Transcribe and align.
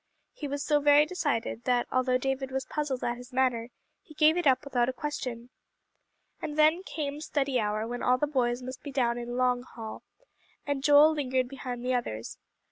He 0.33 0.47
was 0.47 0.63
so 0.63 0.79
very 0.79 1.05
decided 1.05 1.65
that 1.65 1.85
although 1.91 2.17
David 2.17 2.49
was 2.49 2.65
puzzled 2.65 3.03
at 3.03 3.17
his 3.17 3.31
manner, 3.31 3.69
he 4.01 4.15
gave 4.15 4.35
it 4.35 4.47
up 4.47 4.63
without 4.63 4.89
a 4.89 4.93
question. 4.93 5.51
And 6.41 6.57
then 6.57 6.81
came 6.81 7.21
study 7.21 7.59
hour 7.59 7.85
when 7.85 8.01
all 8.01 8.17
the 8.17 8.25
boys 8.25 8.63
must 8.63 8.81
be 8.81 8.91
down 8.91 9.19
in 9.19 9.37
"Long 9.37 9.61
Hall," 9.61 10.01
and 10.65 10.83
Joel 10.83 11.11
lingered 11.13 11.47
behind 11.47 11.85
the 11.85 11.93
others. 11.93 12.39